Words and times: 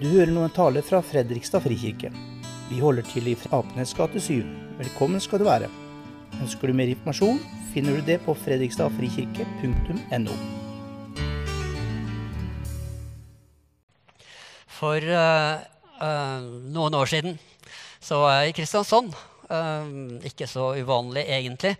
Du 0.00 0.06
hører 0.08 0.30
nå 0.32 0.40
en 0.46 0.52
tale 0.56 0.80
fra 0.80 1.02
Fredrikstad 1.04 1.60
frikirke. 1.60 2.08
Vi 2.70 2.78
holder 2.80 3.04
til 3.04 3.26
i 3.28 3.34
Apenes 3.52 3.90
gate 3.92 4.16
7. 4.16 4.46
Velkommen 4.78 5.20
skal 5.20 5.42
du 5.42 5.44
være. 5.44 5.68
Ønsker 6.40 6.70
du 6.70 6.72
mer 6.78 6.88
informasjon, 6.88 7.36
finner 7.74 7.98
du 7.98 8.06
det 8.06 8.16
på 8.24 8.32
fredrikstadfrikirke.no. 8.46 10.32
For 14.78 15.04
uh, 15.04 15.60
uh, 16.00 16.40
noen 16.48 16.96
år 16.96 17.12
siden 17.12 17.36
så 18.00 18.24
var 18.24 18.38
jeg 18.38 18.54
i 18.54 18.56
Kristiansand. 18.56 19.12
Uh, 19.52 20.16
ikke 20.24 20.48
så 20.48 20.80
uvanlig, 20.80 21.28
egentlig. 21.28 21.76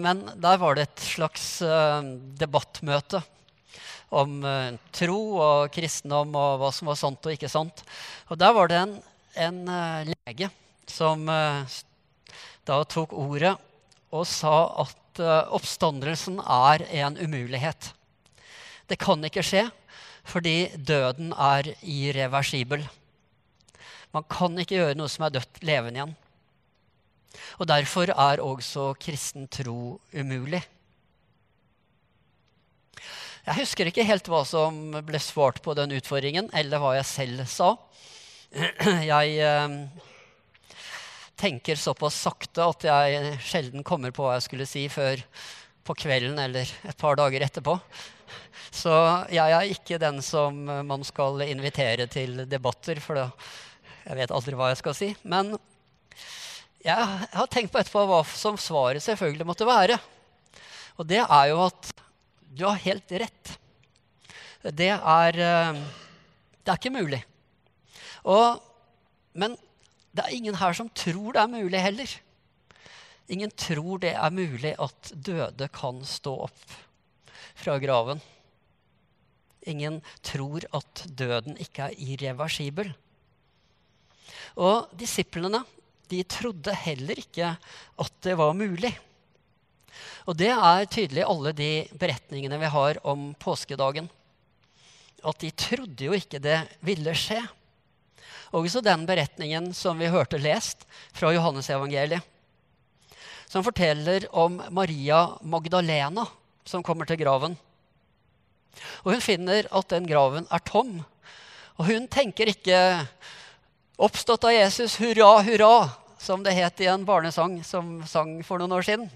men 0.00 0.24
der 0.40 0.56
var 0.62 0.72
det 0.78 0.88
et 0.88 1.00
slags 1.02 1.58
debattmøte 2.40 3.20
om 4.14 4.38
tro 4.94 5.18
og 5.42 5.72
kristendom 5.74 6.34
og 6.38 6.60
hva 6.60 6.70
som 6.74 6.90
var 6.90 6.98
sant 7.00 7.26
og 7.26 7.34
ikke 7.34 7.50
sant. 7.50 7.82
Og 8.30 8.38
der 8.38 8.54
var 8.54 8.70
det 8.70 8.78
en, 8.82 8.94
en 9.34 9.58
lege 10.12 10.50
som 10.86 11.26
da 11.26 12.78
tok 12.86 13.14
ordet 13.16 13.56
og 14.14 14.26
sa 14.30 14.54
at 14.84 15.20
oppstandelsen 15.56 16.38
er 16.40 16.86
en 17.02 17.18
umulighet. 17.18 17.90
Det 18.86 18.98
kan 19.02 19.24
ikke 19.26 19.44
skje 19.46 19.66
fordi 20.26 20.68
døden 20.76 21.32
er 21.32 21.72
irreversibel. 21.82 22.82
Man 24.14 24.24
kan 24.30 24.56
ikke 24.58 24.78
gjøre 24.78 24.96
noe 24.98 25.10
som 25.12 25.26
er 25.26 25.36
dødt, 25.36 25.60
levende 25.66 26.00
igjen. 26.00 26.14
Og 27.60 27.68
derfor 27.68 28.10
er 28.10 28.42
også 28.42 28.94
kristen 29.00 29.46
tro 29.52 29.98
umulig. 30.14 30.62
Jeg 33.46 33.60
husker 33.60 33.86
ikke 33.86 34.02
helt 34.02 34.26
hva 34.26 34.40
som 34.42 34.74
ble 35.06 35.18
svart 35.22 35.60
på 35.62 35.70
den 35.78 35.92
utfordringen, 35.94 36.48
eller 36.50 36.80
hva 36.82 36.96
jeg 36.96 37.06
selv 37.06 37.44
sa. 37.46 37.76
Jeg 39.06 39.36
eh, 39.38 39.76
tenker 41.38 41.78
såpass 41.78 42.16
sakte 42.24 42.64
at 42.64 42.86
jeg 42.86 43.34
sjelden 43.44 43.84
kommer 43.84 44.14
på 44.14 44.24
hva 44.24 44.36
jeg 44.38 44.44
skulle 44.46 44.66
si 44.70 44.86
før 44.88 45.20
på 45.84 45.94
kvelden 45.98 46.38
eller 46.40 46.70
et 46.88 46.96
par 46.96 47.18
dager 47.18 47.44
etterpå. 47.44 47.74
Så 48.72 48.94
jeg 49.34 49.52
er 49.52 49.74
ikke 49.74 49.98
den 50.00 50.22
som 50.24 50.56
man 50.88 51.04
skal 51.04 51.44
invitere 51.44 52.06
til 52.10 52.46
debatter, 52.48 53.02
for 53.04 53.18
da, 53.18 53.26
jeg 54.06 54.20
vet 54.22 54.32
aldri 54.38 54.56
hva 54.56 54.70
jeg 54.72 54.80
skal 54.80 54.96
si. 54.96 55.10
Men 55.28 55.52
jeg 56.86 56.96
har 56.96 57.52
tenkt 57.52 57.74
på 57.74 57.82
etterpå 57.82 58.06
hva 58.08 58.22
som 58.32 58.56
svaret 58.56 59.04
selvfølgelig 59.04 59.50
måtte 59.50 59.68
være. 59.68 60.00
Og 60.96 61.06
det 61.10 61.20
er 61.20 61.52
jo 61.52 61.60
at 61.66 61.92
du 62.56 62.64
har 62.64 62.80
helt 62.80 63.12
rett. 63.12 63.56
Det 64.62 64.90
er, 64.96 65.38
eh, 65.38 65.80
det 66.64 66.72
er 66.72 66.78
ikke 66.80 66.94
mulig. 66.94 67.20
Og, 68.24 68.62
men 69.36 69.56
det 70.16 70.24
er 70.24 70.34
ingen 70.34 70.56
her 70.56 70.72
som 70.76 70.88
tror 70.88 71.36
det 71.36 71.42
er 71.42 71.52
mulig 71.52 71.82
heller. 71.82 72.16
Ingen 73.28 73.52
tror 73.58 74.00
det 74.02 74.14
er 74.14 74.34
mulig 74.34 74.72
at 74.78 75.12
døde 75.12 75.68
kan 75.74 76.00
stå 76.06 76.32
opp 76.46 76.76
fra 77.58 77.76
graven. 77.82 78.22
Ingen 79.66 80.00
tror 80.24 80.64
at 80.76 81.04
døden 81.18 81.58
ikke 81.60 81.90
er 81.90 81.98
irreversibel. 81.98 82.92
Og 84.56 84.92
disiplene 84.96 85.64
de 86.10 86.22
trodde 86.30 86.72
heller 86.86 87.18
ikke 87.18 87.50
at 87.98 88.20
det 88.22 88.36
var 88.38 88.54
mulig. 88.54 88.92
Og 90.26 90.36
det 90.38 90.50
er 90.52 90.88
tydelig 90.90 91.22
i 91.22 91.28
alle 91.28 91.52
de 91.56 91.70
beretningene 91.98 92.58
vi 92.60 92.70
har 92.72 93.00
om 93.06 93.28
påskedagen. 93.40 94.08
At 95.26 95.40
de 95.42 95.50
trodde 95.50 96.08
jo 96.08 96.16
ikke 96.16 96.42
det 96.42 96.60
ville 96.84 97.14
skje. 97.16 97.40
Også 98.56 98.82
den 98.84 99.04
beretningen 99.08 99.72
som 99.74 99.98
vi 99.98 100.10
hørte 100.10 100.40
lest 100.40 100.86
fra 101.16 101.32
Johannesevangeliet. 101.34 102.22
Som 103.46 103.64
forteller 103.66 104.26
om 104.34 104.58
Maria 104.74 105.28
Magdalena 105.42 106.26
som 106.66 106.82
kommer 106.82 107.06
til 107.06 107.20
graven. 107.20 107.54
Og 109.04 109.14
hun 109.14 109.22
finner 109.24 109.68
at 109.70 109.92
den 109.92 110.08
graven 110.08 110.48
er 110.50 110.64
tom. 110.66 110.98
Og 111.76 111.86
hun 111.90 112.08
tenker 112.08 112.50
ikke 112.50 113.06
'Oppstått 113.96 114.44
av 114.44 114.52
Jesus, 114.52 114.98
hurra, 115.00 115.40
hurra', 115.40 115.88
som 116.18 116.42
det 116.42 116.52
het 116.52 116.80
i 116.80 116.88
en 116.92 117.04
barnesang 117.04 117.64
som 117.64 118.02
sang 118.06 118.42
for 118.44 118.58
noen 118.58 118.72
år 118.76 118.84
siden. 118.84 119.10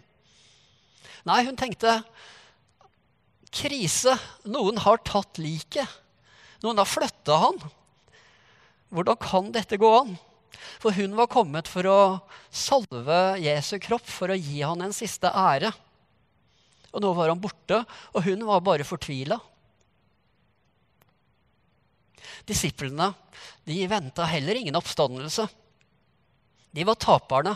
Nei, 1.28 1.42
hun 1.44 1.58
tenkte 1.58 2.00
'Krise. 3.50 4.14
Noen 4.46 4.78
har 4.78 5.02
tatt 5.04 5.40
liket. 5.42 5.88
Noen 6.62 6.78
har 6.78 6.88
flytta 6.88 7.36
han.' 7.44 7.62
Hvordan 8.90 9.20
kan 9.22 9.52
dette 9.54 9.78
gå 9.78 9.90
an? 10.00 10.16
For 10.82 10.90
hun 10.96 11.14
var 11.18 11.30
kommet 11.30 11.68
for 11.70 11.86
å 11.86 12.00
salve 12.50 13.38
Jesu 13.38 13.78
kropp, 13.78 14.06
for 14.06 14.32
å 14.32 14.38
gi 14.38 14.64
han 14.64 14.82
en 14.82 14.94
siste 14.94 15.30
ære. 15.30 15.70
Og 16.90 17.02
nå 17.04 17.12
var 17.14 17.30
han 17.30 17.40
borte, 17.40 17.84
og 18.10 18.26
hun 18.26 18.42
var 18.48 18.64
bare 18.66 18.86
fortvila. 18.86 19.38
Disiplene 22.48 23.12
de 23.68 23.78
venta 23.86 24.26
heller 24.26 24.58
ingen 24.58 24.78
oppstandelse. 24.78 25.46
De 26.74 26.86
var 26.86 26.98
taperne. 26.98 27.54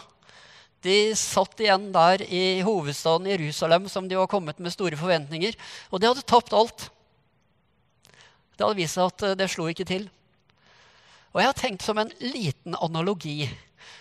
De 0.84 0.96
satt 1.16 1.60
igjen 1.64 1.88
der 1.94 2.22
i 2.28 2.60
hovedstaden 2.64 3.30
Jerusalem 3.30 3.88
som 3.88 4.08
de 4.08 4.18
var 4.18 4.28
kommet 4.28 4.60
med 4.60 4.74
store 4.74 4.98
forventninger, 5.00 5.56
og 5.90 6.00
de 6.00 6.10
hadde 6.10 6.26
tapt 6.28 6.52
alt. 6.56 6.88
Det 8.54 8.62
hadde 8.62 8.78
vist 8.78 8.98
seg 8.98 9.08
at 9.08 9.24
eh, 9.24 9.36
det 9.38 9.48
slo 9.50 9.66
ikke 9.70 9.88
til. 9.88 10.06
Og 11.32 11.40
jeg 11.40 11.50
har 11.50 11.58
tenkt 11.58 11.82
som 11.82 11.98
en 11.98 12.12
liten 12.22 12.76
analogi, 12.78 13.48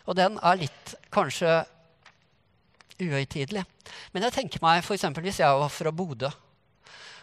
og 0.05 0.19
den 0.19 0.35
er 0.43 0.59
litt 0.59 0.93
kanskje 1.13 1.63
uhøytidelig. 2.99 3.63
Men 4.13 4.27
jeg 4.27 4.35
tenker 4.35 4.61
meg 4.63 4.83
f.eks. 4.83 5.07
hvis 5.23 5.41
jeg 5.41 5.63
var 5.63 5.71
fra 5.73 5.91
Bodø 5.95 6.29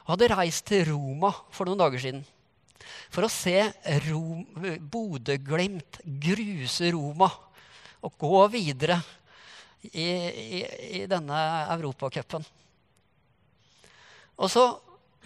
og 0.00 0.16
hadde 0.16 0.32
reist 0.32 0.65
til 0.66 0.88
Roma 0.88 1.31
for 1.54 1.69
noen 1.69 1.78
dager 1.78 2.00
siden 2.03 2.25
for 3.12 3.27
å 3.27 3.31
se 3.31 3.69
Bodø-Glimt 4.91 6.00
gruse 6.22 6.91
Roma 6.94 7.28
og 8.06 8.15
gå 8.19 8.41
videre 8.54 8.97
i, 9.82 10.06
i, 10.06 10.60
i 11.00 11.02
denne 11.10 11.41
europacupen. 11.76 12.44
Og 14.41 14.48
så 14.52 14.64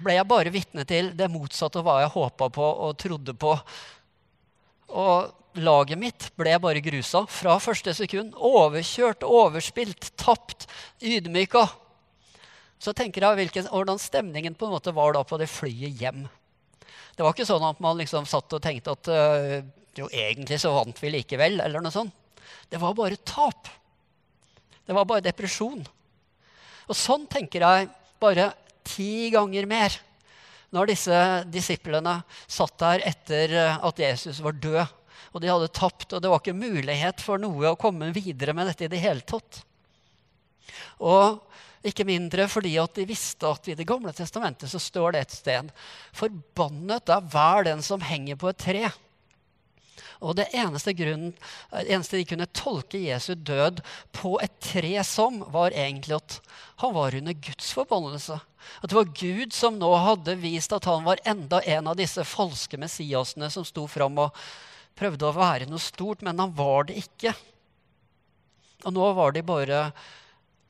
ble 0.03 0.17
jeg 0.17 0.27
bare 0.27 0.53
vitne 0.55 0.85
til 0.89 1.13
det 1.15 1.31
motsatte 1.31 1.81
av 1.81 1.87
hva 1.87 2.01
jeg 2.03 2.15
håpa 2.15 2.51
på 2.55 2.69
og 2.87 2.97
trodde 2.99 3.35
på. 3.39 3.55
Og 4.95 5.61
laget 5.63 6.01
mitt 6.01 6.29
ble 6.39 6.57
bare 6.63 6.83
grusa 6.83 7.25
fra 7.31 7.57
første 7.63 7.95
sekund. 7.95 8.35
Overkjørt, 8.35 9.23
overspilt, 9.27 10.11
tapt, 10.19 10.67
ydmyka. 11.03 11.67
Så 12.83 12.93
tenker 12.97 13.23
jeg 13.23 13.39
hvilken, 13.39 13.71
hvordan 13.71 14.03
stemningen 14.03 14.57
på 14.59 14.67
en 14.67 14.75
måte 14.75 14.95
var 14.95 15.15
da 15.15 15.23
på 15.27 15.39
det 15.41 15.49
flyet 15.51 16.03
hjem. 16.03 16.25
Det 17.15 17.23
var 17.23 17.33
ikke 17.33 17.47
sånn 17.47 17.65
at 17.65 17.79
man 17.83 17.97
liksom 18.01 18.27
satt 18.27 18.53
og 18.57 18.63
tenkte 18.63 18.97
at 18.97 19.11
øh, 19.15 19.57
jo, 19.95 20.09
egentlig 20.11 20.59
så 20.61 20.73
vant 20.75 20.99
vi 20.99 21.13
likevel, 21.15 21.61
eller 21.63 21.83
noe 21.83 21.95
sånt. 21.95 22.13
Det 22.69 22.81
var 22.83 22.97
bare 22.99 23.21
tap. 23.23 23.71
Det 24.85 24.97
var 24.97 25.09
bare 25.09 25.25
depresjon. 25.25 25.85
Og 26.85 26.97
sånn 26.99 27.25
tenker 27.31 27.65
jeg 27.65 27.89
bare 28.21 28.51
ti 28.85 29.31
ganger 29.33 29.69
mer 29.69 29.97
når 30.75 30.91
disse 30.91 31.19
disiplene 31.55 32.19
satt 32.51 32.77
der 32.83 33.05
etter 33.07 33.55
at 33.79 34.01
Jesus 34.03 34.43
var 34.45 34.59
død. 34.59 34.85
Og 35.35 35.43
de 35.43 35.51
hadde 35.51 35.71
tapt, 35.75 36.13
og 36.13 36.23
det 36.23 36.31
var 36.31 36.43
ikke 36.43 36.55
mulighet 36.55 37.23
for 37.23 37.41
noe 37.43 37.73
å 37.73 37.79
komme 37.79 38.13
videre 38.15 38.55
med 38.55 38.69
dette 38.71 38.87
i 38.87 38.91
det 38.91 39.03
hele 39.03 39.25
tatt. 39.27 39.63
Og 41.03 41.41
ikke 41.85 42.07
mindre 42.09 42.47
fordi 42.49 42.75
at 42.81 42.95
de 42.97 43.07
visste 43.09 43.49
at 43.49 43.67
i 43.69 43.77
Det 43.77 43.87
gamle 43.87 44.13
testamentet 44.17 44.71
så 44.71 44.81
står 44.81 45.15
det 45.15 45.25
et 45.25 45.35
sted 45.37 45.73
Forbannet 46.17 47.13
er 47.13 47.27
hver 47.33 47.67
den 47.69 47.83
som 47.85 48.03
henger 48.05 48.39
på 48.41 48.51
et 48.51 48.63
tre. 48.63 48.85
Og 50.25 50.37
det 50.39 50.49
eneste, 50.57 50.95
grunnen, 50.97 51.35
eneste 51.85 52.19
de 52.19 52.27
kunne 52.29 52.49
tolke 52.57 53.01
Jesu 53.03 53.35
død 53.35 53.81
på 54.17 54.37
et 54.43 54.55
tre 54.63 54.93
som, 55.07 55.41
var 55.53 55.75
egentlig 55.77 56.19
at 56.19 56.39
han 56.83 56.95
var 56.97 57.17
under 57.17 57.37
Guds 57.47 57.73
forbannelse. 57.77 58.39
At 58.81 58.91
det 58.91 58.97
var 58.97 59.15
Gud 59.17 59.55
som 59.55 59.79
nå 59.79 59.91
hadde 60.01 60.37
vist 60.41 60.73
at 60.75 60.89
han 60.89 61.05
var 61.07 61.23
enda 61.29 61.61
en 61.63 61.91
av 61.91 61.99
disse 62.01 62.25
falske 62.27 62.81
messiasene 62.81 63.51
som 63.53 63.67
sto 63.67 63.87
fram 63.91 64.19
og 64.25 64.45
prøvde 64.99 65.29
å 65.29 65.37
være 65.37 65.69
noe 65.69 65.83
stort, 65.83 66.23
men 66.23 66.39
han 66.41 66.55
var 66.55 66.89
det 66.89 66.99
ikke. 67.03 67.35
Og 68.85 68.95
nå 68.95 69.11
var 69.17 69.35
de 69.35 69.43
bare 69.47 69.87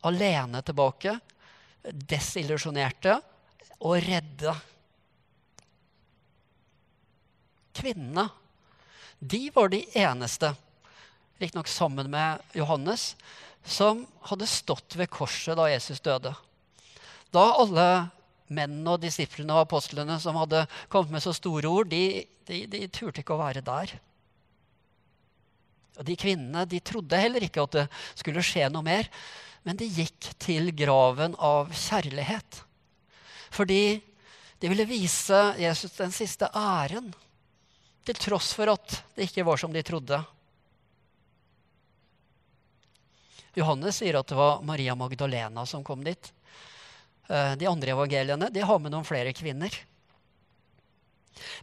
alene 0.04 0.60
tilbake, 0.64 1.16
desillusjonerte 1.84 3.18
og 3.84 3.98
redde. 4.04 4.54
Kvinnene, 7.74 8.28
de 9.24 9.48
var 9.54 9.70
de 9.72 9.84
eneste, 9.96 10.52
riktignok 11.40 11.68
sammen 11.68 12.10
med 12.12 12.42
Johannes, 12.52 13.14
som 13.64 14.04
hadde 14.28 14.48
stått 14.48 14.96
ved 15.00 15.08
korset 15.12 15.56
da 15.56 15.70
Jesus 15.70 16.02
døde. 16.04 16.34
Da 17.32 17.44
alle 17.56 17.86
mennene 18.52 18.94
og 18.94 19.00
disiplene 19.02 19.56
og 19.56 19.64
apostlene 19.64 20.18
som 20.20 20.36
hadde 20.36 20.66
kommet 20.92 21.16
med 21.16 21.24
så 21.24 21.32
store 21.32 21.70
ord, 21.70 21.88
de, 21.88 22.26
de, 22.44 22.66
de 22.68 22.84
turte 22.92 23.24
ikke 23.24 23.36
å 23.36 23.40
være 23.40 23.64
der. 23.64 23.96
Og 25.96 26.04
De 26.04 26.18
kvinnene 26.20 26.66
de 26.68 26.82
trodde 26.84 27.18
heller 27.24 27.48
ikke 27.48 27.64
at 27.64 27.78
det 27.78 27.88
skulle 28.12 28.44
skje 28.44 28.68
noe 28.68 28.84
mer, 28.84 29.08
men 29.64 29.80
de 29.80 29.88
gikk 29.88 30.34
til 30.42 30.68
graven 30.76 31.32
av 31.40 31.72
kjærlighet. 31.72 32.60
Fordi 33.54 34.02
de 34.60 34.68
ville 34.68 34.84
vise 34.88 35.40
Jesus 35.60 35.96
den 35.96 36.12
siste 36.12 36.50
æren, 36.52 37.14
til 38.04 38.18
tross 38.20 38.52
for 38.56 38.72
at 38.72 38.98
det 39.16 39.28
ikke 39.28 39.46
var 39.46 39.60
som 39.60 39.72
de 39.72 39.82
trodde. 39.86 40.18
Johannes 43.54 44.00
sier 44.00 44.18
at 44.18 44.28
det 44.28 44.36
var 44.38 44.62
Maria 44.66 44.96
Magdalena 44.98 45.64
som 45.66 45.84
kom 45.86 46.02
dit. 46.04 46.32
Eh, 47.28 47.54
de 47.56 47.68
andre 47.70 47.94
evangeliene 47.94 48.50
de 48.52 48.64
har 48.66 48.80
med 48.82 48.92
noen 48.92 49.06
flere 49.06 49.32
kvinner. 49.36 49.72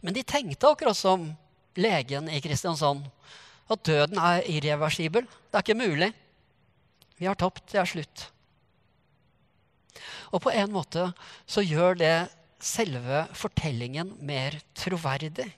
Men 0.00 0.16
de 0.16 0.24
tenkte 0.24 0.68
akkurat 0.68 0.96
som 0.96 1.30
legen 1.78 2.28
i 2.28 2.40
Kristiansand, 2.44 3.06
at 3.70 3.84
døden 3.86 4.18
er 4.20 4.44
irreversibel. 4.50 5.24
Det 5.24 5.58
er 5.58 5.64
ikke 5.64 5.78
mulig. 5.78 6.10
Vi 7.16 7.28
har 7.28 7.38
tapt. 7.38 7.64
Det 7.70 7.80
er 7.80 7.88
slutt. 7.88 8.26
Og 10.32 10.42
på 10.42 10.52
en 10.52 10.72
måte 10.72 11.10
så 11.46 11.64
gjør 11.64 11.98
det 12.00 12.16
selve 12.62 13.26
fortellingen 13.36 14.14
mer 14.24 14.56
troverdig. 14.78 15.50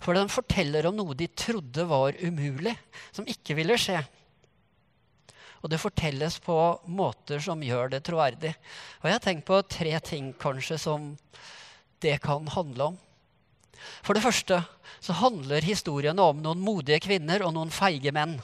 For 0.00 0.16
den 0.16 0.30
forteller 0.32 0.88
om 0.88 0.96
noe 0.98 1.16
de 1.18 1.28
trodde 1.32 1.84
var 1.88 2.16
umulig, 2.22 2.74
som 3.12 3.28
ikke 3.28 3.56
ville 3.58 3.78
skje. 3.80 4.00
Og 5.60 5.68
det 5.68 5.80
fortelles 5.80 6.38
på 6.40 6.56
måter 6.88 7.42
som 7.44 7.60
gjør 7.62 7.92
det 7.92 8.02
troverdig. 8.06 8.54
Og 9.00 9.08
jeg 9.08 9.16
har 9.16 9.24
tenkt 9.24 9.48
på 9.48 9.60
tre 9.68 9.92
ting 10.04 10.32
kanskje 10.40 10.78
som 10.80 11.10
det 12.00 12.16
kan 12.24 12.46
handle 12.54 12.92
om. 12.92 12.96
For 14.04 14.16
det 14.16 14.24
første 14.24 14.62
så 15.00 15.16
handler 15.20 15.64
historiene 15.64 16.24
om 16.24 16.40
noen 16.42 16.62
modige 16.64 17.00
kvinner 17.04 17.44
og 17.44 17.54
noen 17.56 17.72
feige 17.72 18.12
menn. 18.12 18.38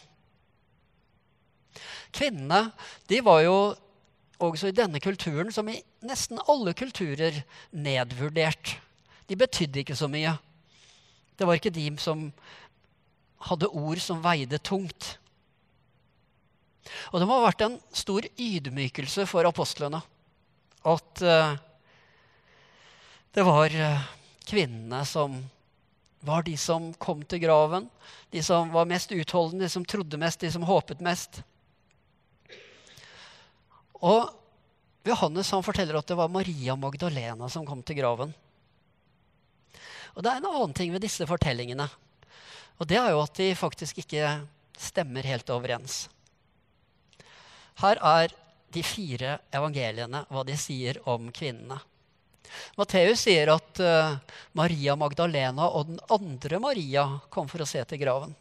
Kvinnene 2.17 2.70
de 3.08 3.20
var 3.25 3.43
jo 3.44 3.56
også 4.40 4.69
i 4.69 4.76
denne 4.76 5.00
kulturen, 5.00 5.52
som 5.52 5.69
i 5.69 5.78
nesten 6.05 6.40
alle 6.49 6.75
kulturer, 6.76 7.43
nedvurdert. 7.73 8.76
De 9.28 9.37
betydde 9.37 9.82
ikke 9.82 9.96
så 9.96 10.08
mye. 10.12 10.34
Det 11.37 11.47
var 11.47 11.59
ikke 11.59 11.75
de 11.75 11.88
som 12.00 12.29
hadde 13.47 13.69
ord 13.69 14.00
som 14.03 14.23
veide 14.25 14.59
tungt. 14.59 15.17
Og 17.12 17.21
det 17.21 17.29
må 17.29 17.38
ha 17.38 17.49
vært 17.49 17.65
en 17.67 17.79
stor 17.94 18.27
ydmykelse 18.38 19.27
for 19.29 19.49
apostlene 19.49 20.00
at 20.87 21.23
uh, 21.27 21.56
det 23.35 23.44
var 23.44 23.75
uh, 23.75 24.06
kvinnene 24.47 25.03
som 25.09 25.35
var 26.27 26.47
de 26.47 26.55
som 26.59 26.93
kom 27.03 27.25
til 27.27 27.43
graven, 27.43 27.88
de 28.31 28.43
som 28.43 28.71
var 28.75 28.88
mest 28.88 29.12
utholdende, 29.15 29.67
de 29.67 29.71
som 29.71 29.85
trodde 29.87 30.19
mest, 30.19 30.41
de 30.43 30.50
som 30.50 30.65
håpet 30.67 31.03
mest. 31.05 31.43
Og 34.03 34.31
Johannes 35.06 35.50
han 35.55 35.62
forteller 35.67 35.99
at 35.99 36.09
det 36.09 36.19
var 36.19 36.33
Maria 36.33 36.75
Magdalena 36.79 37.50
som 37.50 37.67
kom 37.67 37.83
til 37.87 38.00
graven. 38.00 38.35
Og 40.16 40.24
Det 40.24 40.32
er 40.32 40.40
en 40.40 40.48
annen 40.48 40.74
ting 40.76 40.92
ved 40.94 41.04
disse 41.04 41.26
fortellingene. 41.28 41.86
Og 42.80 42.88
det 42.88 42.96
er 43.00 43.12
jo 43.12 43.22
at 43.22 43.36
de 43.36 43.50
faktisk 43.56 44.00
ikke 44.02 44.30
stemmer 44.76 45.28
helt 45.28 45.50
overens. 45.52 46.06
Her 47.80 48.00
er 48.00 48.32
de 48.72 48.82
fire 48.84 49.36
evangeliene, 49.54 50.24
hva 50.32 50.42
de 50.44 50.56
sier 50.60 50.98
om 51.08 51.28
kvinnene. 51.32 51.78
Matteus 52.78 53.24
sier 53.26 53.50
at 53.52 53.80
uh, 53.82 54.16
Maria 54.56 54.94
Magdalena 54.96 55.68
og 55.68 55.90
den 55.90 56.00
andre 56.12 56.60
Maria 56.62 57.06
kom 57.32 57.48
for 57.50 57.64
å 57.64 57.68
se 57.68 57.82
til 57.88 58.00
graven. 58.00 58.32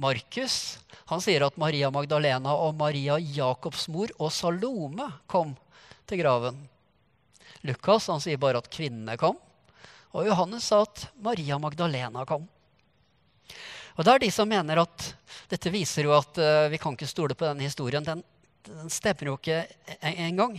Markus 0.00 0.76
han 1.08 1.22
sier 1.22 1.44
at 1.46 1.56
Maria 1.60 1.90
Magdalena 1.94 2.56
og 2.58 2.74
Maria 2.76 3.16
Jakobs 3.20 3.86
mor 3.92 4.10
og 4.18 4.32
Salome 4.34 5.06
kom 5.30 5.54
til 6.08 6.20
graven. 6.24 6.58
Lukas 7.64 8.10
han 8.10 8.20
sier 8.20 8.40
bare 8.40 8.60
at 8.60 8.70
kvinnene 8.72 9.16
kom. 9.20 9.38
Og 10.14 10.28
Johannes 10.28 10.66
sa 10.70 10.84
at 10.84 11.08
Maria 11.22 11.58
Magdalena 11.58 12.22
kom. 12.28 12.46
Og 13.94 14.06
det 14.06 14.12
er 14.12 14.22
de 14.24 14.30
som 14.34 14.48
mener 14.50 14.80
at 14.82 15.08
dette 15.50 15.72
viser 15.74 16.06
jo 16.06 16.14
at 16.16 16.38
uh, 16.38 16.66
vi 16.70 16.78
kan 16.82 16.94
ikke 16.94 17.10
stole 17.10 17.36
på 17.38 17.46
denne 17.46 17.66
historien. 17.66 18.06
Den, 18.06 18.22
den 18.66 18.90
stemmer 18.90 19.30
jo 19.30 19.36
ikke 19.38 19.64
engang. 20.00 20.56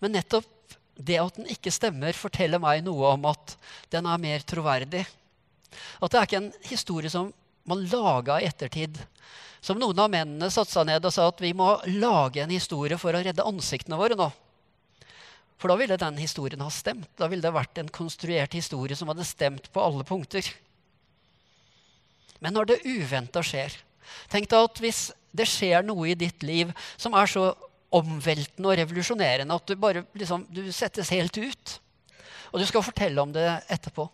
Men 0.00 0.16
nettopp 0.16 0.76
det 0.94 1.18
at 1.18 1.40
den 1.40 1.48
ikke 1.50 1.72
stemmer, 1.74 2.14
forteller 2.16 2.60
meg 2.62 2.84
noe 2.86 3.16
om 3.16 3.24
at 3.32 3.56
den 3.92 4.06
er 4.06 4.20
mer 4.22 4.44
troverdig. 4.46 5.02
At 5.98 6.12
det 6.12 6.20
er 6.20 6.28
ikke 6.28 6.42
en 6.44 6.52
historie 6.68 7.10
som 7.10 7.32
man 7.68 7.82
laga 7.90 8.38
i 8.40 8.48
ettertid. 8.48 9.00
Som 9.64 9.80
noen 9.80 9.98
av 9.98 10.12
mennene 10.12 10.52
satte 10.52 10.76
seg 10.76 10.86
ned 10.90 11.04
og 11.04 11.12
sa 11.14 11.26
at 11.30 11.40
vi 11.40 11.54
må 11.56 11.72
lage 11.88 12.44
en 12.44 12.52
historie 12.52 13.00
for 13.00 13.16
å 13.16 13.22
redde 13.24 13.48
ansiktene 13.48 13.98
våre 13.98 14.16
nå. 14.18 14.28
For 15.64 15.72
da 15.72 15.78
ville 15.80 15.96
den 15.96 16.18
historien 16.20 16.60
ha 16.60 16.66
stemt. 16.68 17.06
Da 17.16 17.24
ville 17.32 17.40
det 17.40 17.54
vært 17.56 17.78
en 17.80 17.86
konstruert 17.88 18.52
historie 18.52 18.92
som 19.00 19.08
hadde 19.08 19.24
stemt 19.24 19.70
på 19.72 19.80
alle 19.80 20.04
punkter. 20.04 20.44
Men 22.44 22.52
når 22.52 22.68
det 22.68 22.82
uventa 22.84 23.40
skjer 23.40 23.72
Tenk 24.28 24.50
deg 24.52 24.66
at 24.66 24.82
hvis 24.84 24.98
det 25.32 25.46
skjer 25.48 25.86
noe 25.88 26.10
i 26.10 26.18
ditt 26.20 26.44
liv 26.44 26.68
som 27.00 27.16
er 27.16 27.30
så 27.32 27.46
omveltende 27.96 28.68
og 28.68 28.76
revolusjonerende 28.76 29.56
at 29.56 29.64
du 29.64 29.80
bare 29.80 30.02
liksom, 30.12 30.44
du 30.52 30.68
settes 30.68 31.08
helt 31.16 31.40
ut. 31.40 31.72
Og 32.52 32.60
du 32.60 32.66
skal 32.68 32.84
fortelle 32.84 33.24
om 33.24 33.32
det 33.32 33.46
etterpå. 33.72 34.04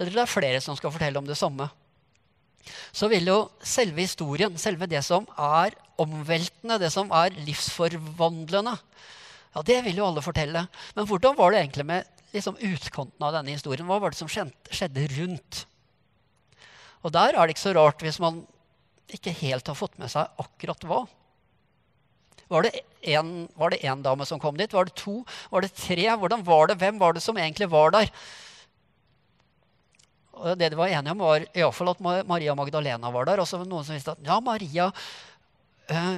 Eller 0.00 0.16
det 0.16 0.24
er 0.24 0.34
flere 0.34 0.64
som 0.64 0.74
skal 0.74 0.90
fortelle 0.90 1.22
om 1.22 1.30
det 1.30 1.38
samme. 1.38 1.68
Så 2.90 3.06
vil 3.14 3.30
jo 3.30 3.38
selve 3.62 4.02
historien, 4.02 4.58
selve 4.58 4.90
det 4.90 5.06
som 5.06 5.30
er 5.38 5.78
omveltende, 6.02 6.80
det 6.82 6.90
som 6.90 7.14
er 7.14 7.38
livsforvandlende, 7.46 8.74
ja, 9.56 9.62
det 9.64 9.78
vil 9.86 9.96
jo 10.02 10.10
alle 10.10 10.24
fortelle. 10.24 10.66
Men 10.96 11.06
hvordan 11.08 11.36
var 11.38 11.52
det 11.52 11.62
egentlig 11.62 11.86
med 11.88 12.10
liksom, 12.34 12.58
utkanten 12.60 13.24
av 13.24 13.32
denne 13.38 13.54
historien? 13.54 13.88
Hva 13.88 13.96
var 14.02 14.12
det 14.12 14.20
som 14.20 14.28
skjedde 14.28 15.06
rundt? 15.16 15.62
Og 17.00 17.14
der 17.14 17.32
er 17.32 17.46
det 17.46 17.54
ikke 17.54 17.64
så 17.64 17.76
rart 17.76 18.04
hvis 18.04 18.20
man 18.20 18.42
ikke 19.16 19.32
helt 19.38 19.68
har 19.70 19.78
fått 19.78 19.96
med 20.02 20.12
seg 20.12 20.28
akkurat 20.42 20.84
hva. 20.84 21.06
Var 22.52 22.66
det 22.66 23.80
én 23.82 24.02
dame 24.04 24.26
som 24.28 24.42
kom 24.42 24.58
dit? 24.58 24.74
Var 24.76 24.90
det 24.90 24.98
to? 24.98 25.22
Var 25.50 25.64
det 25.64 25.72
tre? 25.74 26.04
Hvordan 26.20 26.44
var 26.46 26.68
det? 26.68 26.78
Hvem 26.82 27.00
var 27.00 27.16
det 27.16 27.24
som 27.24 27.38
egentlig 27.40 27.70
var 27.72 27.94
der? 27.96 28.12
Og 30.36 30.52
det 30.60 30.68
de 30.74 30.78
var 30.78 30.92
enige 30.92 31.14
om, 31.16 31.24
var 31.24 31.46
i 31.48 31.64
fall 31.72 31.94
at 31.94 32.00
Maria 32.04 32.54
Magdalena 32.54 33.10
var 33.10 33.24
der. 33.24 33.40
Og 33.40 33.48
så 33.48 33.56
var 33.56 33.64
det 33.64 33.72
noen 33.72 33.88
som 33.88 33.96
visste 33.96 34.12
at 34.12 34.26
ja, 34.26 34.36
Maria 34.44 34.90
eh, 35.88 36.16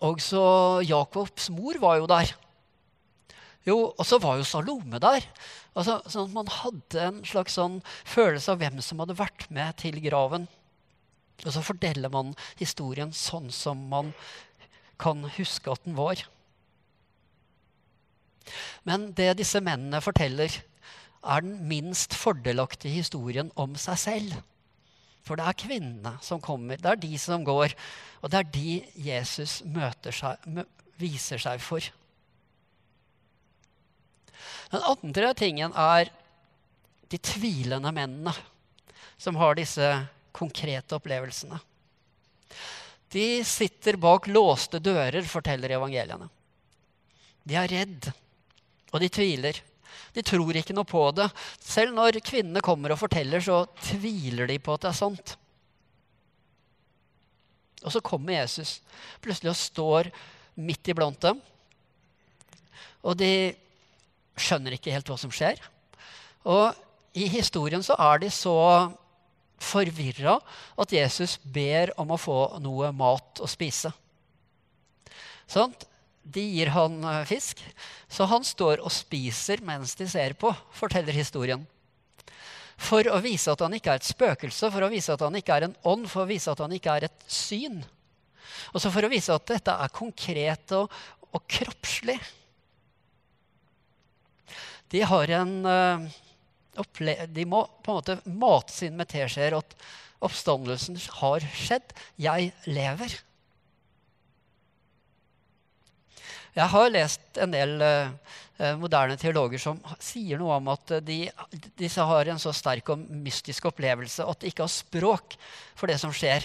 Også 0.00 0.80
Jakobs 0.86 1.50
mor 1.50 1.78
var 1.82 1.98
jo 2.00 2.06
der. 2.10 2.32
Jo, 3.66 3.94
Og 3.98 4.06
så 4.06 4.18
var 4.18 4.36
jo 4.36 4.44
Salome 4.44 4.98
der. 4.98 5.26
Altså, 5.76 6.00
sånn 6.06 6.28
at 6.28 6.34
Man 6.34 6.50
hadde 6.50 7.04
en 7.06 7.22
slags 7.24 7.54
sånn 7.58 7.80
følelse 8.04 8.52
av 8.52 8.58
hvem 8.58 8.80
som 8.82 8.98
hadde 9.02 9.18
vært 9.18 9.48
med 9.50 9.76
til 9.76 10.00
graven. 10.02 10.48
Og 11.44 11.52
så 11.54 11.62
forteller 11.64 12.12
man 12.12 12.34
historien 12.58 13.12
sånn 13.12 13.50
som 13.50 13.88
man 13.90 14.12
kan 15.02 15.24
huske 15.36 15.72
at 15.72 15.82
den 15.84 15.96
var. 15.98 16.22
Men 18.86 19.10
det 19.18 19.38
disse 19.38 19.62
mennene 19.62 20.02
forteller, 20.02 20.50
er 21.22 21.42
den 21.44 21.68
minst 21.70 22.14
fordelaktige 22.18 22.98
historien 22.98 23.52
om 23.54 23.76
seg 23.78 23.98
selv. 23.98 24.38
For 25.22 25.38
det 25.38 25.46
er 25.46 25.58
kvinnene 25.58 26.16
som 26.24 26.42
kommer, 26.42 26.80
det 26.80 26.90
er 26.90 27.02
de 27.02 27.18
som 27.20 27.44
går, 27.46 27.74
og 28.22 28.30
det 28.32 28.40
er 28.40 28.48
de 28.54 28.76
Jesus 29.06 29.60
seg, 29.62 30.48
viser 30.98 31.42
seg 31.42 31.62
for. 31.62 31.86
Den 34.72 34.82
andre 34.88 35.34
tingen 35.38 35.74
er 35.78 36.10
de 37.12 37.20
tvilende 37.20 37.92
mennene 37.94 38.32
som 39.20 39.36
har 39.38 39.54
disse 39.58 39.88
konkrete 40.34 40.96
opplevelsene. 40.96 41.58
De 43.12 43.44
sitter 43.44 43.98
bak 44.00 44.26
låste 44.32 44.80
dører, 44.80 45.20
forteller 45.28 45.76
evangeliene. 45.76 46.30
De 47.44 47.58
er 47.58 47.68
redd, 47.68 48.08
og 48.92 49.02
de 49.02 49.10
tviler. 49.12 49.58
De 50.14 50.24
tror 50.26 50.56
ikke 50.58 50.74
noe 50.76 50.88
på 50.88 51.04
det. 51.16 51.28
Selv 51.60 51.94
når 51.96 52.20
kvinnene 52.24 52.64
kommer 52.64 52.94
og 52.94 53.00
forteller, 53.00 53.42
så 53.44 53.64
tviler 53.82 54.50
de 54.50 54.58
på 54.62 54.76
at 54.76 54.84
det 54.84 54.92
er 54.92 54.98
sant. 54.98 55.34
Og 57.82 57.90
så 57.94 58.02
kommer 58.04 58.36
Jesus 58.36 58.78
plutselig 59.22 59.52
og 59.52 59.58
står 59.58 60.10
midt 60.62 60.92
iblant 60.92 61.18
dem. 61.24 61.40
Og 63.02 63.18
de 63.18 63.52
skjønner 64.38 64.76
ikke 64.76 64.94
helt 64.94 65.08
hva 65.10 65.18
som 65.18 65.32
skjer. 65.34 65.58
Og 66.48 66.72
i 67.18 67.26
historien 67.30 67.82
så 67.84 67.96
er 68.00 68.22
de 68.22 68.30
så 68.32 68.56
forvirra 69.62 70.38
at 70.80 70.94
Jesus 70.94 71.36
ber 71.42 71.92
om 72.00 72.14
å 72.14 72.20
få 72.20 72.38
noe 72.62 72.90
mat 72.96 73.42
å 73.42 73.50
spise. 73.50 73.92
Sånn? 75.50 75.74
De 76.22 76.42
gir 76.54 76.72
han 76.74 77.02
eh, 77.04 77.24
fisk, 77.28 77.62
så 78.08 78.26
han 78.30 78.44
står 78.46 78.82
og 78.82 78.92
spiser 78.94 79.62
mens 79.66 79.96
de 79.98 80.08
ser 80.10 80.36
på, 80.38 80.52
forteller 80.76 81.16
historien. 81.16 81.64
For 82.82 83.06
å 83.10 83.18
vise 83.22 83.52
at 83.52 83.62
han 83.62 83.74
ikke 83.76 83.94
er 83.94 84.00
et 84.00 84.10
spøkelse, 84.10 84.70
for 84.74 84.84
å 84.84 84.90
vise 84.90 85.14
at 85.14 85.22
han 85.22 85.36
ikke 85.38 85.56
er 85.56 85.68
en 85.68 85.76
ånd, 85.86 86.08
for 86.10 86.24
å 86.24 86.30
vise 86.30 86.50
at 86.50 86.62
han 86.62 86.72
ikke 86.74 86.96
er 86.98 87.08
et 87.08 87.26
syn. 87.30 87.82
Og 88.72 88.82
så 88.82 88.90
for 88.92 89.04
å 89.06 89.10
vise 89.12 89.34
at 89.34 89.48
dette 89.50 89.74
er 89.84 89.94
konkret 89.94 90.74
og, 90.76 90.92
og 91.32 91.44
kroppslig. 91.50 92.18
De 94.92 95.00
har 95.08 95.30
en 95.38 95.52
uh, 95.64 96.08
De 97.32 97.44
må 97.48 97.62
på 97.84 97.92
en 97.92 97.98
måte 97.98 98.18
mate 98.28 98.74
sin 98.74 98.96
med 98.96 99.08
teskjeer 99.08 99.56
at 99.56 99.76
oppstandelsen 100.22 100.98
har 101.20 101.44
skjedd. 101.56 101.94
Jeg 102.20 102.52
lever. 102.68 103.14
Jeg 106.52 106.68
har 106.68 106.90
lest 106.92 107.40
en 107.40 107.54
del 107.54 107.80
uh, 107.80 108.74
moderne 108.80 109.16
teologer 109.20 109.60
som 109.62 109.80
sier 110.02 110.40
noe 110.40 110.58
om 110.58 110.68
at 110.74 110.98
de, 111.04 111.24
disse 111.80 112.04
har 112.04 112.28
en 112.28 112.40
så 112.42 112.52
sterk 112.54 112.92
og 112.92 113.06
mystisk 113.24 113.70
opplevelse 113.70 114.26
at 114.28 114.42
de 114.42 114.52
ikke 114.52 114.66
har 114.66 114.72
språk 114.72 115.36
for 115.72 115.88
det 115.88 115.98
som 116.02 116.12
skjer, 116.12 116.44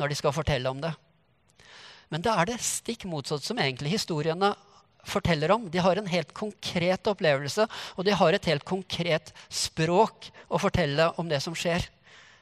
når 0.00 0.10
de 0.10 0.18
skal 0.18 0.34
fortelle 0.34 0.70
om 0.70 0.82
det. 0.82 0.90
Men 2.10 2.24
det 2.24 2.34
er 2.34 2.50
det 2.50 2.60
stikk 2.62 3.06
motsatt 3.10 3.46
som 3.46 3.58
egentlig 3.62 3.94
historiene 3.94 4.52
forteller 5.08 5.52
om. 5.54 5.68
De 5.70 5.78
har 5.82 5.96
en 5.96 6.10
helt 6.10 6.32
konkret 6.36 7.06
opplevelse, 7.10 7.66
og 7.96 8.06
de 8.06 8.14
har 8.16 8.34
et 8.34 8.50
helt 8.50 8.64
konkret 8.66 9.32
språk 9.48 10.30
å 10.48 10.60
fortelle 10.60 11.10
om 11.20 11.28
det 11.30 11.40
som 11.44 11.56
skjer. 11.56 11.86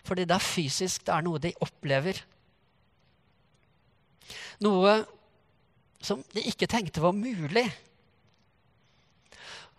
Fordi 0.07 0.27
det 0.27 0.37
er 0.37 0.45
fysisk, 0.45 1.05
det 1.07 1.15
er 1.15 1.27
noe 1.27 1.43
de 1.43 1.55
opplever. 1.63 2.23
Noe 4.63 5.03
som 6.03 6.23
de 6.35 6.45
ikke 6.51 6.69
tenkte 6.71 7.03
var 7.03 7.15
mulig. 7.17 7.67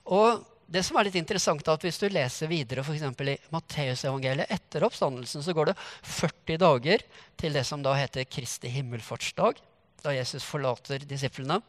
Og 0.03 0.43
det 0.73 0.81
som 0.85 0.97
er 0.97 1.07
litt 1.07 1.19
interessant 1.19 1.67
er 1.67 1.75
at 1.75 1.83
Hvis 1.85 1.99
du 2.01 2.07
leser 2.09 2.49
videre 2.49 2.83
for 2.85 2.95
i 2.95 3.35
Matteusevangeliet 3.53 4.51
etter 4.51 4.85
oppstandelsen, 4.87 5.43
så 5.45 5.53
går 5.53 5.71
det 5.71 5.75
40 6.01 6.57
dager 6.63 7.03
til 7.37 7.53
det 7.53 7.65
som 7.67 7.83
da 7.83 7.93
heter 7.97 8.25
Kristi 8.25 8.71
himmelfartsdag, 8.73 9.59
da 10.03 10.15
Jesus 10.15 10.43
forlater 10.47 11.05
disiplene. 11.07 11.61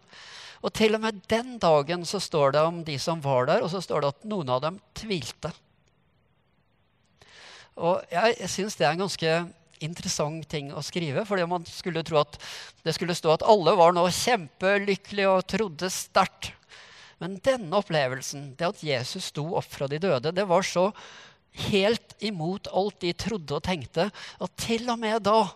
Og 0.64 0.72
til 0.72 0.96
og 0.96 1.02
med 1.04 1.20
den 1.28 1.58
dagen 1.60 2.06
så 2.08 2.20
står 2.22 2.54
det 2.56 2.62
om 2.64 2.80
de 2.86 2.96
som 2.98 3.20
var 3.20 3.50
der, 3.50 3.60
og 3.62 3.68
så 3.70 3.82
står 3.84 4.00
det 4.00 4.12
at 4.14 4.24
noen 4.30 4.48
av 4.54 4.62
dem 4.64 4.80
tvilte. 4.96 5.52
Og 7.74 8.00
jeg, 8.08 8.48
syns 8.48 8.78
det 8.78 8.86
er 8.86 8.94
en 8.94 9.04
ganske 9.04 9.34
interessant 9.82 10.46
ting 10.50 10.70
å 10.72 10.82
skrive. 10.82 11.24
fordi 11.24 11.46
man 11.48 11.64
skulle 11.66 12.02
tro 12.02 12.20
at 12.20 12.38
det 12.84 12.94
skulle 12.94 13.14
stå 13.14 13.34
at 13.34 13.46
alle 13.46 13.74
var 13.76 13.92
nå 13.92 14.06
kjempelykkelige 14.08 15.30
og 15.30 15.46
trodde 15.46 15.90
sterkt. 15.90 16.52
Men 17.22 17.38
denne 17.38 17.78
opplevelsen, 17.78 18.54
det 18.58 18.66
at 18.66 18.82
Jesus 18.82 19.30
sto 19.30 19.46
opp 19.56 19.68
fra 19.70 19.86
de 19.88 20.00
døde, 20.02 20.32
det 20.34 20.46
var 20.48 20.62
så 20.66 20.90
helt 21.70 22.14
imot 22.18 22.66
alt 22.74 23.00
de 23.04 23.12
trodde 23.14 23.54
og 23.54 23.62
tenkte, 23.62 24.10
at 24.10 24.56
til 24.58 24.88
og 24.90 24.98
med 24.98 25.22
da 25.22 25.46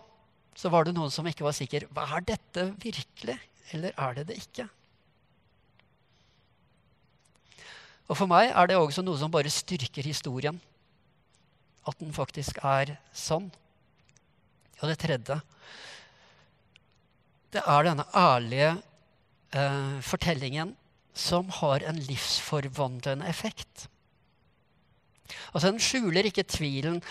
så 0.59 0.71
var 0.71 0.87
det 0.87 0.95
noen 0.95 1.11
som 1.11 1.27
ikke 1.27 1.45
var 1.45 1.55
sikker. 1.55 1.85
Er 1.87 2.25
dette 2.25 2.65
virkelig, 2.81 3.37
eller 3.75 3.95
er 3.95 4.17
det 4.17 4.27
det 4.31 4.39
ikke? 4.41 4.67
Og 8.09 8.17
For 8.17 8.25
meg 8.29 8.49
er 8.49 8.67
det 8.67 8.79
også 8.79 9.03
noe 9.05 9.19
som 9.21 9.31
bare 9.31 9.51
styrker 9.53 10.07
historien. 10.07 10.57
At 11.87 11.99
den 12.01 12.11
faktisk 12.13 12.57
er 12.65 12.95
sann. 13.13 13.51
Og 14.79 14.91
det 14.91 14.99
tredje 15.01 15.39
det 17.49 17.63
er 17.65 17.85
denne 17.87 18.05
ærlige 18.13 18.73
eh, 19.57 19.95
fortellingen 20.05 20.75
som 21.17 21.49
har 21.59 21.81
en 21.89 21.97
livsforvandlende 21.97 23.25
effekt. 23.27 23.87
Altså, 25.53 25.71
Den 25.71 25.81
skjuler 25.81 26.29
ikke 26.29 26.45
tvilen, 26.45 27.01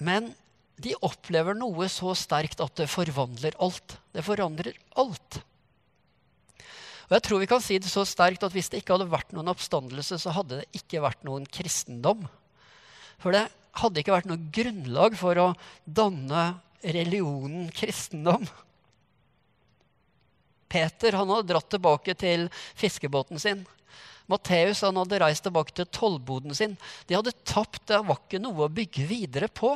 men 0.00 0.32
de 0.80 0.94
opplever 1.06 1.54
noe 1.54 1.86
så 1.92 2.14
sterkt 2.18 2.62
at 2.64 2.74
det 2.80 2.90
forvandler 2.90 3.54
alt. 3.62 3.98
Det 4.16 4.24
forandrer 4.26 4.72
alt. 4.98 5.38
Og 7.04 7.12
jeg 7.14 7.24
tror 7.26 7.42
vi 7.42 7.50
kan 7.50 7.62
si 7.62 7.76
det 7.78 7.90
så 7.92 8.02
sterkt 8.08 8.42
at 8.42 8.52
Hvis 8.52 8.70
det 8.72 8.80
ikke 8.80 8.96
hadde 8.96 9.12
vært 9.12 9.34
noen 9.36 9.52
oppstandelse, 9.52 10.18
så 10.18 10.32
hadde 10.34 10.62
det 10.62 10.80
ikke 10.80 11.04
vært 11.04 11.22
noen 11.28 11.44
kristendom. 11.46 12.24
For 13.22 13.34
det 13.34 13.46
hadde 13.80 14.02
ikke 14.02 14.14
vært 14.14 14.28
noe 14.30 14.50
grunnlag 14.54 15.16
for 15.18 15.40
å 15.40 15.48
danne 15.84 16.44
religionen 16.84 17.70
kristendom. 17.74 18.44
Peter 20.70 21.16
han 21.18 21.30
hadde 21.30 21.52
dratt 21.52 21.70
tilbake 21.70 22.16
til 22.18 22.48
fiskebåten 22.78 23.40
sin. 23.40 23.62
Matteus 24.30 24.80
han 24.84 24.96
hadde 24.98 25.20
reist 25.20 25.44
tilbake 25.46 25.74
til 25.76 25.88
tollboden 25.92 26.54
sin. 26.56 26.76
De 27.06 27.16
hadde 27.16 27.34
tapt. 27.46 27.84
Det 27.90 28.00
var 28.06 28.22
ikke 28.22 28.42
noe 28.42 28.66
å 28.66 28.72
bygge 28.72 29.06
videre 29.08 29.50
på. 29.52 29.74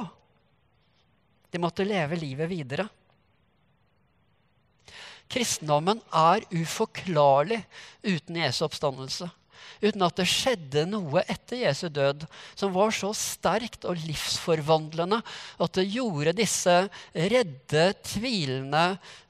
De 1.52 1.60
måtte 1.60 1.86
leve 1.86 2.18
livet 2.18 2.50
videre. 2.50 2.88
Kristendommen 5.28 6.00
er 6.16 6.46
uforklarlig 6.56 7.60
uten 8.08 8.40
Jesu 8.40 8.62
oppstandelse 8.64 9.28
uten 9.82 10.04
at 10.06 10.18
det 10.18 10.28
skjedde 10.30 10.84
noe 10.90 11.22
etter 11.26 11.64
Jesu 11.64 11.86
død 11.92 12.26
som 12.58 12.74
var 12.74 12.94
så 12.94 13.12
sterkt 13.16 13.86
og 13.88 14.00
livsforvandlende 14.06 15.20
at 15.58 15.78
det 15.78 15.88
gjorde 15.92 16.36
disse 16.38 16.76
redde, 17.14 17.86
tvilende 18.06 18.84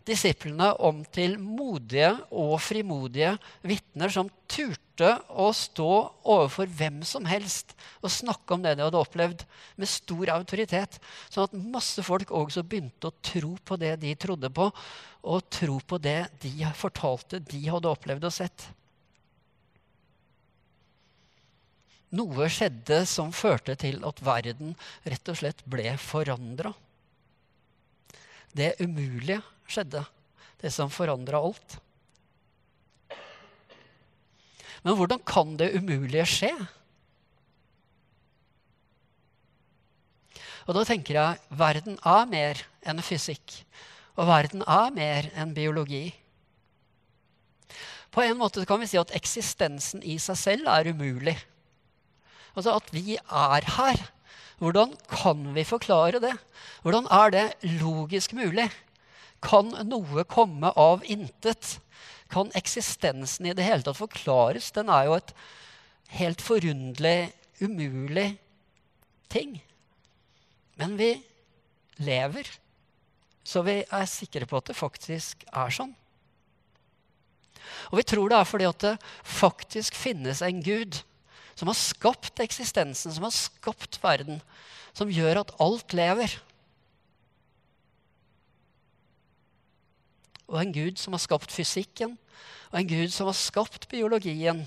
disiplene 0.08 0.70
om 0.85 1.02
til 1.12 1.37
modige 1.40 2.11
og 2.32 2.56
frimodige 2.64 3.35
vitner 3.66 4.12
som 4.12 4.30
turte 4.49 5.11
å 5.28 5.50
stå 5.54 5.90
overfor 6.28 6.70
hvem 6.78 7.02
som 7.06 7.28
helst 7.28 7.75
og 8.00 8.12
snakke 8.12 8.56
om 8.56 8.64
det 8.64 8.76
de 8.78 8.87
hadde 8.87 9.00
opplevd, 9.00 9.44
med 9.76 9.90
stor 9.90 10.32
autoritet. 10.35 10.99
Sånn 11.30 11.49
at 11.49 11.58
masse 11.76 12.02
folk 12.06 12.32
også 12.35 12.64
begynte 12.64 13.11
å 13.11 13.18
tro 13.23 13.54
på 13.64 13.78
det 13.80 13.94
de 14.02 14.14
trodde 14.18 14.50
på, 14.54 14.70
og 15.28 15.47
tro 15.52 15.78
på 15.85 16.00
det 16.02 16.20
de 16.42 16.52
fortalte 16.78 17.42
de 17.50 17.62
hadde 17.68 17.90
opplevd 17.90 18.28
og 18.28 18.35
sett. 18.35 18.68
Noe 22.16 22.46
skjedde 22.48 23.02
som 23.08 23.34
førte 23.36 23.74
til 23.76 24.00
at 24.08 24.22
verden 24.24 24.72
rett 25.04 25.28
og 25.28 25.36
slett 25.40 25.60
ble 25.68 25.90
forandra. 26.00 26.72
Det 28.56 28.78
umulige 28.80 29.42
skjedde, 29.68 30.00
det 30.62 30.72
som 30.72 30.88
forandra 30.92 31.42
alt. 31.44 31.76
Men 34.86 34.96
hvordan 34.96 35.20
kan 35.26 35.56
det 35.60 35.74
umulige 35.76 36.24
skje? 36.28 36.52
Og 40.68 40.76
da 40.76 40.84
tenker 40.88 41.16
jeg 41.16 41.60
verden 41.60 42.00
er 42.04 42.24
mer 42.28 42.64
enn 42.88 43.04
fysikk. 43.04 43.60
Og 44.16 44.26
verden 44.28 44.64
er 44.64 44.90
mer 44.96 45.28
enn 45.36 45.54
biologi. 45.56 46.06
På 48.12 48.24
en 48.24 48.36
måte 48.40 48.64
kan 48.68 48.80
vi 48.80 48.88
si 48.88 48.98
at 49.00 49.12
eksistensen 49.16 50.02
i 50.02 50.16
seg 50.20 50.40
selv 50.40 50.72
er 50.72 50.88
umulig. 50.92 51.36
Altså 52.57 52.76
at 52.78 52.93
vi 52.95 53.17
er 53.19 53.69
her. 53.76 54.05
Hvordan 54.59 54.97
kan 55.11 55.55
vi 55.55 55.64
forklare 55.64 56.21
det? 56.23 56.35
Hvordan 56.83 57.07
er 57.11 57.31
det 57.31 57.47
logisk 57.81 58.35
mulig? 58.35 58.69
Kan 59.43 59.71
noe 59.87 60.25
komme 60.26 60.73
av 60.75 61.05
intet? 61.07 61.78
Kan 62.33 62.50
eksistensen 62.59 63.47
i 63.47 63.55
det 63.57 63.67
hele 63.67 63.87
tatt 63.87 64.00
forklares? 64.00 64.73
Den 64.75 64.90
er 64.90 65.07
jo 65.07 65.19
et 65.21 65.33
helt 66.19 66.43
forunderlig, 66.43 67.31
umulig 67.62 68.33
ting. 69.31 69.61
Men 70.78 70.97
vi 70.99 71.12
lever, 72.02 72.50
så 73.47 73.62
vi 73.67 73.81
er 73.83 74.11
sikre 74.11 74.47
på 74.47 74.59
at 74.59 74.71
det 74.71 74.78
faktisk 74.78 75.47
er 75.52 75.73
sånn. 75.75 75.95
Og 77.90 78.00
vi 78.00 78.07
tror 78.07 78.31
det 78.31 78.38
er 78.38 78.49
fordi 78.49 78.67
at 78.69 78.85
det 78.85 78.95
faktisk 79.23 79.97
finnes 79.99 80.43
en 80.45 80.62
Gud 80.64 81.00
som 81.58 81.66
har 81.66 81.74
skapt 81.74 82.38
eksistensen, 82.38 83.10
som 83.10 83.24
har 83.26 83.34
skapt 83.34 83.98
verden, 83.98 84.38
som 84.94 85.10
gjør 85.10 85.40
at 85.42 85.54
alt 85.58 85.94
lever. 85.96 86.36
Og 90.46 90.60
en 90.62 90.70
gud 90.72 91.00
som 91.02 91.16
har 91.16 91.22
skapt 91.24 91.50
fysikken, 91.52 92.14
og 92.70 92.78
en 92.78 92.90
gud 92.90 93.10
som 93.10 93.26
har 93.26 93.36
skapt 93.36 93.88
biologien. 93.90 94.62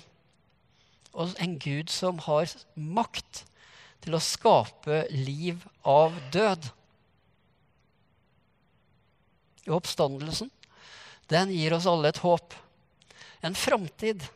Og 1.16 1.32
en 1.40 1.56
gud 1.62 1.90
som 1.92 2.20
har 2.28 2.52
makt 2.76 3.46
til 4.04 4.18
å 4.18 4.24
skape 4.24 5.06
liv 5.14 5.64
av 5.88 6.18
død. 6.34 6.68
Og 9.70 9.78
oppstandelsen, 9.80 10.52
den 11.32 11.56
gir 11.56 11.78
oss 11.78 11.88
alle 11.88 12.12
et 12.12 12.22
håp. 12.26 12.56
En 13.46 13.56
framtid 13.56 14.28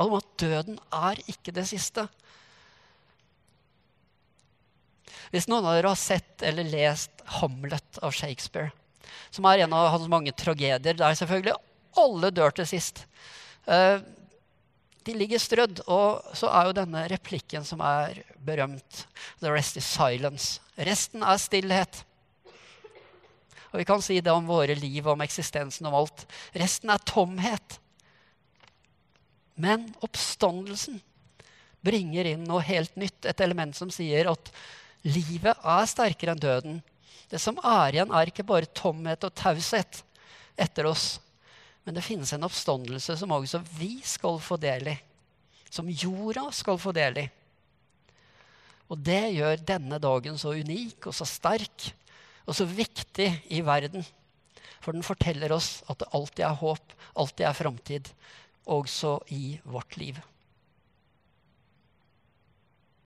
om 0.00 0.16
at 0.16 0.28
døden 0.40 0.78
er 0.92 1.20
ikke 1.28 1.54
det 1.54 1.66
siste. 1.68 2.06
Hvis 5.32 5.48
noen 5.48 5.64
av 5.64 5.76
dere 5.76 5.92
har 5.92 6.00
sett 6.00 6.42
eller 6.44 6.68
lest 6.68 7.22
'Hamlet' 7.24 8.00
av 8.02 8.12
Shakespeare, 8.12 8.72
som 9.30 9.44
er 9.48 9.64
en 9.64 9.72
av 9.72 9.90
hans 9.94 10.08
mange 10.08 10.32
tragedier, 10.32 10.96
der 10.96 11.16
selvfølgelig 11.16 11.56
alle 11.96 12.30
dør 12.30 12.52
til 12.56 12.68
sist. 12.68 13.06
Eh, 13.66 14.00
de 15.02 15.14
ligger 15.16 15.40
strødd, 15.40 15.82
og 15.90 16.22
så 16.36 16.48
er 16.52 16.68
jo 16.68 16.76
denne 16.76 17.04
replikken 17.10 17.64
som 17.66 17.80
er 17.80 18.22
berømt. 18.38 19.06
The 19.40 19.50
rest 19.50 19.76
is 19.76 19.88
silence. 19.88 20.60
Resten 20.78 21.24
er 21.26 21.40
stillhet. 21.42 22.04
Og 23.72 23.80
vi 23.80 23.86
kan 23.88 24.04
si 24.04 24.20
det 24.20 24.32
om 24.32 24.46
våre 24.46 24.76
liv, 24.76 25.06
om 25.08 25.24
eksistensen, 25.24 25.88
om 25.88 25.96
alt. 25.96 26.26
Resten 26.54 26.92
er 26.92 27.02
tomhet. 27.08 27.78
Men 29.54 29.90
oppstandelsen 30.00 31.00
bringer 31.82 32.28
inn 32.32 32.46
noe 32.46 32.62
helt 32.64 32.94
nytt, 32.96 33.26
et 33.26 33.42
element 33.42 33.76
som 33.76 33.90
sier 33.92 34.30
at 34.30 34.52
livet 35.02 35.58
er 35.58 35.90
sterkere 35.90 36.34
enn 36.34 36.42
døden. 36.42 36.80
Det 37.28 37.40
som 37.42 37.58
er 37.58 37.96
igjen, 37.96 38.12
er 38.12 38.30
ikke 38.30 38.46
bare 38.46 38.70
tomhet 38.70 39.24
og 39.26 39.34
taushet 39.34 40.02
etter 40.60 40.86
oss, 40.90 41.16
men 41.82 41.96
det 41.96 42.04
finnes 42.06 42.30
en 42.36 42.46
oppstandelse 42.46 43.16
som 43.18 43.32
også 43.34 43.62
vi 43.78 43.96
skal 44.06 44.38
få 44.42 44.58
del 44.62 44.92
i. 44.92 44.96
Som 45.72 45.88
jorda 45.88 46.46
skal 46.54 46.78
få 46.78 46.92
del 46.94 47.24
i. 47.24 47.28
Og 48.92 49.00
det 49.00 49.32
gjør 49.32 49.64
denne 49.66 49.98
dagen 50.02 50.36
så 50.38 50.52
unik 50.52 51.08
og 51.08 51.16
så 51.16 51.26
sterk 51.26 51.88
og 52.44 52.54
så 52.54 52.66
viktig 52.68 53.28
i 53.54 53.62
verden. 53.64 54.04
For 54.82 54.94
den 54.94 55.06
forteller 55.06 55.54
oss 55.54 55.80
at 55.90 56.02
det 56.02 56.10
alltid 56.12 56.44
er 56.44 56.58
håp, 56.60 56.94
alltid 57.16 57.46
er 57.48 57.56
framtid, 57.56 58.10
også 58.66 59.18
i 59.28 59.60
vårt 59.64 59.96
liv. 59.96 60.16